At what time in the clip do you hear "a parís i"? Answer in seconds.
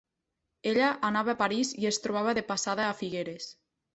1.35-1.85